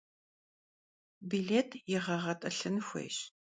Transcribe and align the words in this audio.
Bilêt 1.29 1.69
yêğeğet'ılhın 1.91 2.75
xuêyş. 2.87 3.17